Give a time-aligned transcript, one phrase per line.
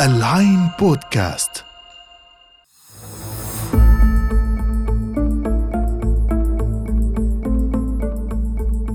[0.00, 1.64] العين بودكاست.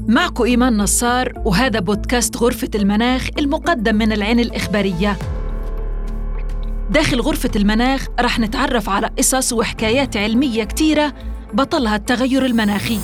[0.07, 5.17] معكم إيمان نصار وهذا بودكاست غرفة المناخ المقدم من العين الإخبارية.
[6.90, 11.13] داخل غرفة المناخ رح نتعرف على قصص وحكايات علمية كتيرة
[11.53, 12.99] بطلها التغير المناخي.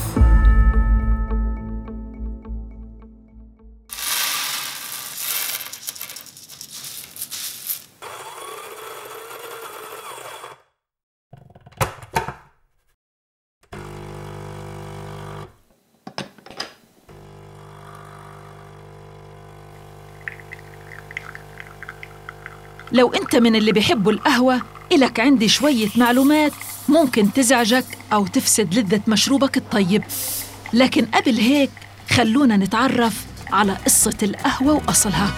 [22.95, 26.52] لو أنت من اللي بيحبوا القهوة إلك عندي شوية معلومات
[26.90, 30.03] ممكن تزعجك أو تفسد لذة مشروبك الطيب.
[30.73, 31.70] لكن قبل هيك
[32.09, 35.34] خلونا نتعرف على قصة القهوة وأصلها.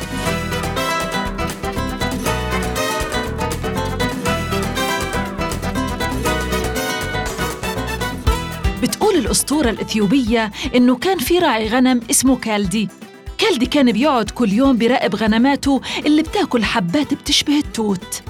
[8.82, 12.90] بتقول الأسطورة الإثيوبية إنه كان في راعي غنم اسمه كالدي.
[13.38, 18.22] كالدي كان بيقعد كل يوم بيراقب غنماته اللي بتاكل حبات بتشبه التوت.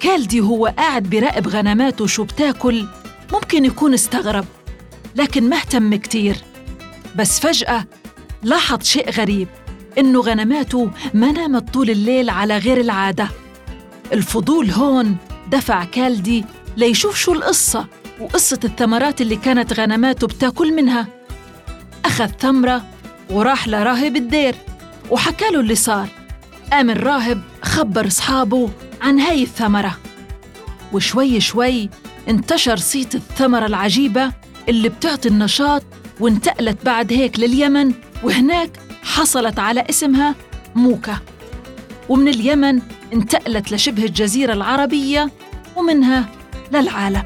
[0.00, 2.86] كالدي هو قاعد بيراقب غنماته شو بتاكل
[3.32, 4.44] ممكن يكون استغرب
[5.16, 6.36] لكن ما اهتم كتير.
[7.16, 7.84] بس فجأة
[8.42, 9.48] لاحظ شيء غريب
[9.98, 13.28] إنه غنماته ما نامت طول الليل على غير العادة.
[14.12, 15.16] الفضول هون
[15.50, 16.44] دفع كالدي
[16.76, 17.86] ليشوف شو القصة
[18.20, 21.06] وقصة الثمرات اللي كانت غنماته بتاكل منها.
[22.04, 22.82] أخذ ثمرة
[23.30, 24.54] وراح لراهب الدير
[25.10, 26.08] وحكى له اللي صار.
[26.72, 28.70] قام الراهب خبر أصحابه
[29.02, 29.98] عن هاي الثمرة.
[30.92, 31.88] وشوي شوي
[32.28, 34.32] انتشر صيت الثمرة العجيبة
[34.68, 35.82] اللي بتعطي النشاط
[36.20, 38.70] وانتقلت بعد هيك لليمن وهناك
[39.02, 40.34] حصلت على اسمها
[40.74, 41.18] موكا.
[42.08, 42.80] ومن اليمن
[43.12, 45.30] انتقلت لشبه الجزيرة العربية
[45.76, 46.28] ومنها
[46.72, 47.22] للعالم.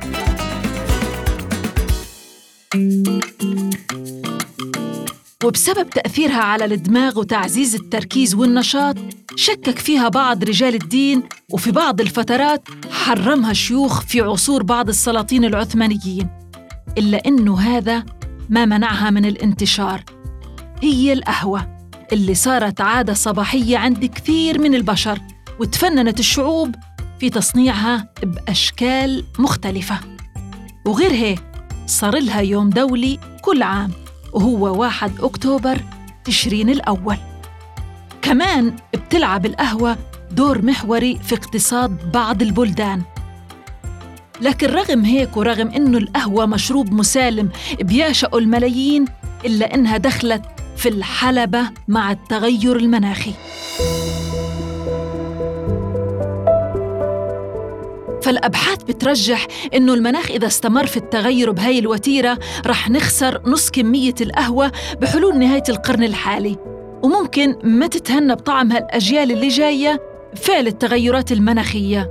[5.45, 8.97] وبسبب تأثيرها على الدماغ وتعزيز التركيز والنشاط
[9.37, 11.23] شكك فيها بعض رجال الدين
[11.53, 16.29] وفي بعض الفترات حرمها الشيوخ في عصور بعض السلاطين العثمانيين
[16.99, 18.05] إلا إنه هذا
[18.49, 20.05] ما منعها من الانتشار.
[20.83, 25.19] هي القهوة اللي صارت عادة صباحية عند كثير من البشر
[25.61, 26.75] وتفننت الشعوب
[27.21, 30.01] في تصنيعها بأشكال مختلفة.
[30.87, 31.43] وغير هيك
[31.87, 34.04] صار لها يوم دولي كل عام.
[34.35, 35.81] وهو 1 أكتوبر
[36.25, 37.17] تشرين الأول.
[38.23, 39.97] كمان بتلعب القهوة
[40.31, 43.03] دور محوري في اقتصاد بعض البلدان.
[44.41, 47.49] لكن رغم هيك ورغم إنه القهوة مشروب مسالم
[47.81, 49.05] بيعشقه الملايين
[49.45, 50.43] إلا إنها دخلت
[50.77, 53.33] في الحلبة مع التغير المناخي.
[58.25, 64.73] فالأبحاث بترجح إنه المناخ إذا استمر في التغير بهاي الوتيرة رح نخسر نص كمية القهوة
[65.01, 66.57] بحلول نهاية القرن الحالي.
[67.03, 70.03] وممكن ما تتهنى بطعمها الأجيال اللي جاية
[70.37, 72.11] فعل التغيرات المناخية.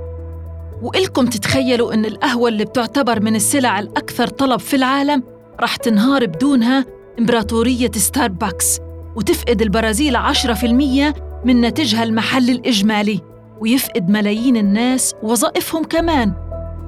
[0.82, 5.22] وإلكم تتخيلوا إن القهوة اللي بتعتبر من السلع الأكثر طلب في العالم
[5.60, 6.84] رح تنهار بدونها
[7.18, 8.80] إمبراطورية ستاربكس
[9.16, 11.14] وتفقد البرازيل 10%
[11.44, 13.33] من ناتجها المحلي الإجمالي.
[13.60, 16.32] ويفقد ملايين الناس وظائفهم كمان.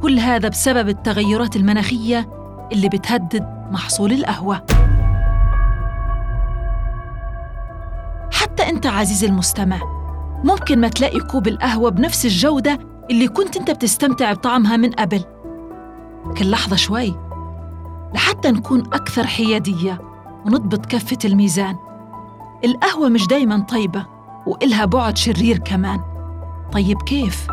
[0.03, 2.29] كل هذا بسبب التغيرات المناخية
[2.73, 4.63] اللي بتهدد محصول القهوة.
[8.33, 9.81] حتى أنت عزيزي المستمع
[10.45, 12.79] ممكن ما تلاقي كوب القهوة بنفس الجودة
[13.11, 15.25] اللي كنت أنت بتستمتع بطعمها من قبل.
[16.39, 17.15] كل لحظة شوي
[18.15, 20.01] لحتى نكون أكثر حيادية
[20.47, 21.77] ونضبط كفة الميزان.
[22.65, 24.07] القهوة مش دايما طيبة
[24.47, 26.16] وإلها بعد شرير كمان.
[26.73, 27.47] طيب كيف؟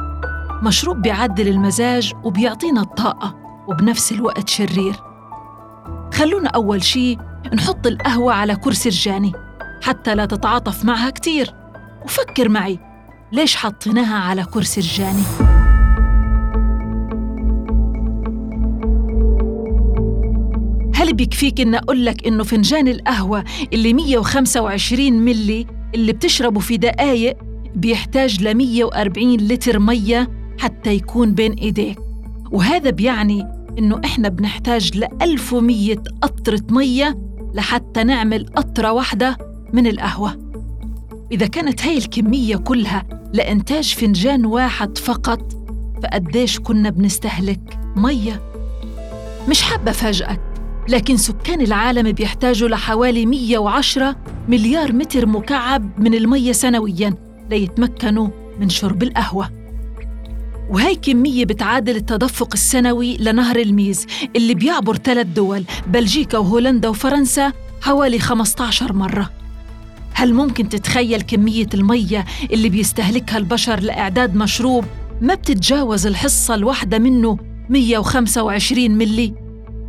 [0.63, 3.35] مشروب بيعدل المزاج وبيعطينا الطاقة
[3.67, 4.95] وبنفس الوقت شرير
[6.13, 7.17] خلونا أول شي
[7.53, 9.31] نحط القهوة على كرسي رجاني
[9.81, 11.53] حتى لا تتعاطف معها كتير
[12.05, 12.79] وفكر معي
[13.31, 15.23] ليش حطيناها على كرسي رجاني؟
[20.95, 23.43] هل بيكفيك إن لك إنه فنجان القهوة
[23.73, 27.37] اللي 125 ملي اللي بتشربه في دقايق
[27.75, 30.29] بيحتاج ل 140 لتر مية
[30.59, 31.99] حتى يكون بين إيديك
[32.51, 33.47] وهذا بيعني
[33.79, 37.17] إنه إحنا بنحتاج ل 1100 قطرة مية
[37.53, 39.37] لحتى نعمل قطرة واحدة
[39.73, 40.53] من القهوة.
[41.31, 45.53] إذا كانت هاي الكمية كلها لإنتاج فنجان واحد فقط
[46.03, 48.41] فقديش كنا بنستهلك مية؟
[49.49, 50.39] مش حابة أفاجئك
[50.89, 54.15] لكن سكان العالم بيحتاجوا لحوالي 110
[54.47, 57.22] مليار متر مكعب من المية سنوياً.
[57.49, 58.27] ليتمكنوا
[58.59, 59.49] من شرب القهوة
[60.69, 64.05] وهي كمية بتعادل التدفق السنوي لنهر الميز
[64.35, 69.29] اللي بيعبر ثلاث دول بلجيكا وهولندا وفرنسا حوالي 15 مرة
[70.13, 74.85] هل ممكن تتخيل كمية المية اللي بيستهلكها البشر لإعداد مشروب
[75.21, 77.37] ما بتتجاوز الحصة الواحدة منه
[77.69, 79.33] 125 ملي؟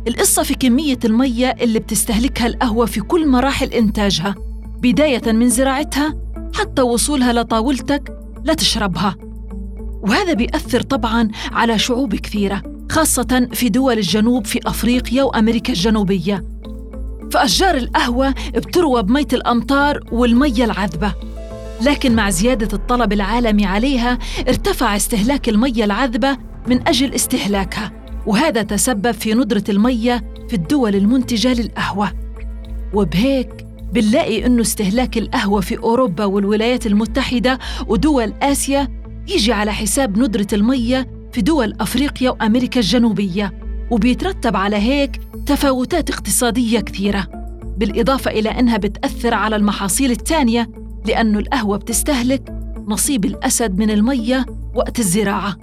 [0.07, 4.35] القصة في كمية المية اللي بتستهلكها القهوة في كل مراحل إنتاجها
[4.81, 6.13] بداية من زراعتها
[6.55, 9.15] حتى وصولها لطاولتك لتشربها
[10.01, 12.61] وهذا بيأثر طبعاً على شعوب كثيرة
[12.91, 16.45] خاصة في دول الجنوب في أفريقيا وأمريكا الجنوبية.
[17.31, 21.13] فأشجار القهوة بتروى بمية الأمطار والمية العذبة.
[21.81, 26.37] لكن مع زيادة الطلب العالمي عليها ارتفع استهلاك المية العذبة
[26.67, 27.91] من أجل استهلاكها.
[28.25, 32.11] وهذا تسبب في ندرة المية في الدول المنتجة للقهوة.
[32.93, 33.64] وبهيك
[33.95, 38.87] بنلاقي إنه استهلاك القهوة في أوروبا والولايات المتحدة ودول آسيا
[39.27, 43.53] يجي على حساب ندرة المية في دول أفريقيا وأمريكا الجنوبية
[43.91, 47.27] وبيترتب على هيك تفاوتات اقتصادية كثيرة
[47.77, 50.69] بالإضافة إلى أنها بتأثر على المحاصيل الثانية
[51.05, 52.53] لأن القهوة بتستهلك
[52.87, 54.45] نصيب الأسد من المية
[54.75, 55.57] وقت الزراعة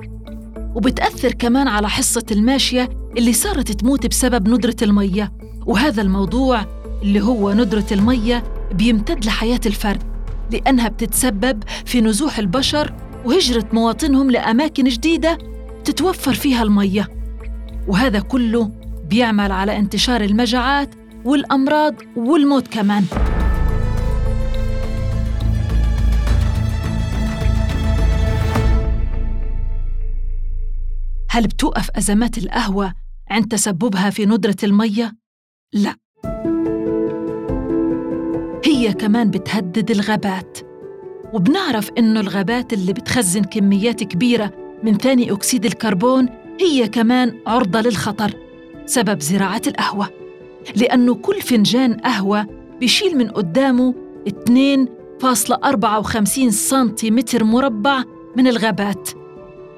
[0.74, 2.88] وبتأثر كمان على حصة الماشية
[3.18, 5.32] اللي صارت تموت بسبب ندرة المية
[5.66, 10.02] وهذا الموضوع اللي هو ندرة المية بيمتد لحياة الفرد
[10.50, 12.94] لأنها بتتسبب في نزوح البشر
[13.24, 15.38] وهجرة مواطنهم لأماكن جديدة
[15.84, 17.08] تتوفر فيها المية.
[17.88, 18.70] وهذا كله
[19.10, 20.94] بيعمل على انتشار المجاعات
[21.24, 23.04] والأمراض والموت كمان.
[31.30, 32.94] هل بتوقف أزمات القهوة
[33.30, 35.16] عند تسببها في ندرة المية؟
[35.72, 36.01] لا.
[38.82, 40.58] هي كمان بتهدد الغابات.
[41.32, 44.52] وبنعرف إنه الغابات اللي بتخزن كميات كبيرة
[44.82, 46.28] من ثاني أكسيد الكربون
[46.60, 48.34] هي كمان عرضة للخطر
[48.86, 50.08] سبب زراعة القهوة.
[50.76, 52.46] لأنه كل فنجان قهوة
[52.80, 53.94] بيشيل من قدامه
[54.28, 58.02] 2.54 سنتيمتر مربع
[58.36, 59.10] من الغابات.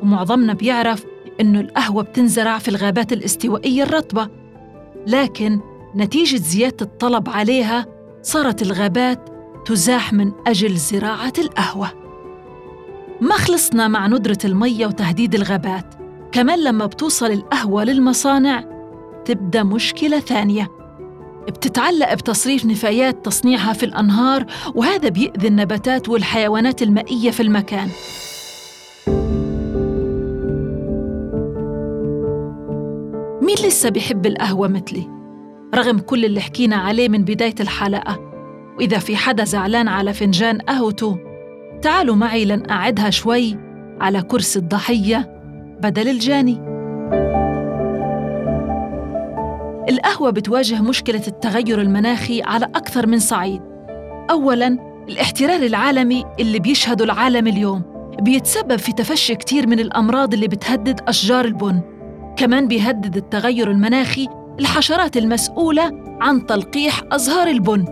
[0.02, 1.04] ومعظمنا بيعرف
[1.40, 4.28] إنه القهوة بتنزرع في الغابات الاستوائية الرطبة.
[5.06, 5.60] لكن
[5.96, 7.93] نتيجة زيادة الطلب عليها
[8.24, 9.28] صارت الغابات
[9.66, 11.90] تزاح من أجل زراعة القهوة.
[13.20, 15.94] ما خلصنا مع ندرة المية وتهديد الغابات.
[16.32, 18.64] كمان لما بتوصل القهوة للمصانع
[19.24, 20.70] تبدأ مشكلة ثانية.
[21.48, 27.88] بتتعلق بتصريف نفايات تصنيعها في الأنهار وهذا بيأذي النباتات والحيوانات المائية في المكان.
[33.42, 35.23] مين لسه بيحب القهوة مثلي؟
[35.74, 38.20] رغم كل اللي حكينا عليه من بداية الحلقة.
[38.78, 41.18] وإذا في حدا زعلان على فنجان قهوته
[41.82, 43.58] تعالوا معي لنقعدها شوي
[44.00, 45.40] على كرسي الضحية
[45.82, 46.74] بدل الجاني.
[49.88, 53.60] القهوة بتواجه مشكلة التغير المناخي على أكثر من صعيد.
[54.30, 57.82] أولاً الاحترار العالمي اللي بيشهده العالم اليوم
[58.20, 61.80] بيتسبب في تفشي كتير من الأمراض اللي بتهدد أشجار البن.
[62.36, 64.28] كمان بيهدد التغير المناخي
[64.60, 65.90] الحشرات المسؤولة
[66.20, 67.84] عن تلقيح أزهار البن.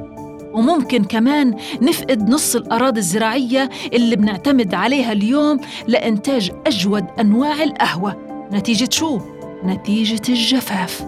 [0.54, 8.16] وممكن كمان نفقد نص الأراضي الزراعية اللي بنعتمد عليها اليوم لإنتاج أجود أنواع القهوة.
[8.52, 9.20] نتيجة شو؟
[9.64, 11.04] نتيجة الجفاف.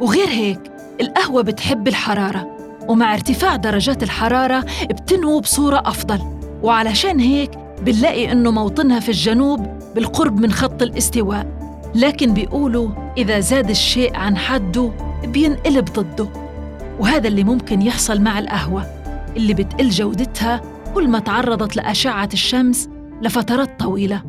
[0.00, 0.60] وغير هيك
[1.00, 2.56] القهوة بتحب الحرارة
[2.88, 6.20] ومع ارتفاع درجات الحرارة بتنمو بصورة أفضل.
[6.62, 7.50] وعلشان هيك
[7.82, 11.46] بنلاقي إنه موطنها في الجنوب بالقرب من خط الاستواء.
[11.94, 14.90] لكن بيقولوا إذا زاد الشيء عن حده
[15.24, 16.28] بينقلب ضده.
[16.98, 18.86] وهذا اللي ممكن يحصل مع القهوة
[19.36, 20.60] اللي بتقل جودتها
[20.94, 22.88] كل ما تعرضت لأشعة الشمس
[23.22, 24.22] لفترات طويلة.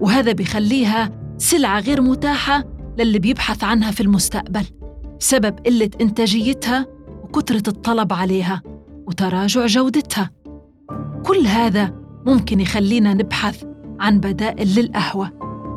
[0.00, 2.64] وهذا بيخليها سلعة غير متاحة
[2.98, 4.64] للي بيبحث عنها في المستقبل
[5.18, 6.86] سبب قلة إنتاجيتها
[7.22, 8.62] وكثرة الطلب عليها
[9.06, 10.30] وتراجع جودتها.
[11.26, 11.94] كل هذا
[12.26, 13.64] ممكن يخلينا نبحث
[14.00, 15.32] عن بدائل للقهوة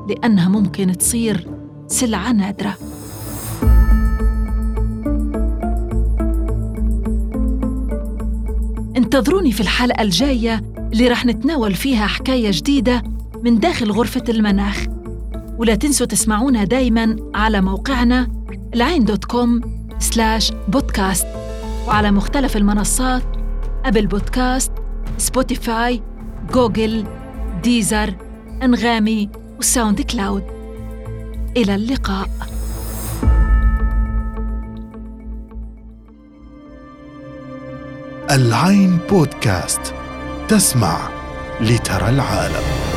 [0.10, 1.59] لأنها ممكن تصير
[1.90, 2.78] سلعة نادرة
[8.98, 10.62] انتظروني في الحلقة الجاية
[10.94, 13.04] اللي رح نتناول فيها حكاية جديدة
[13.44, 14.86] من داخل غرفة المناخ.
[15.58, 18.28] ولا تنسوا تسمعونا دايما على موقعنا
[18.76, 19.62] العين dot com
[20.00, 21.28] slash بودكاست.
[21.88, 23.24] وعلى مختلف المنصات
[23.86, 24.72] Apple Podcast
[25.18, 26.02] Spotify
[26.54, 27.06] Google
[27.64, 28.14] Deezer
[28.64, 29.30] أنغامي
[29.60, 30.59] و SoundCloud.
[31.58, 32.30] إلى اللقاء.
[38.32, 39.94] العين بودكاست
[40.48, 41.10] تسمع
[41.62, 42.89] لترى العالم.